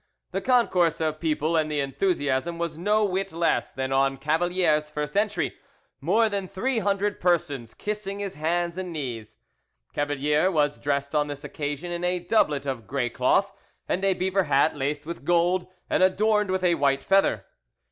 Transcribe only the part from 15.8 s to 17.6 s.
and adorned with a white feather.